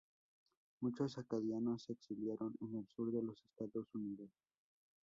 [0.81, 4.31] Muchos acadianos se exiliaron en el sur de los Estados Unidos.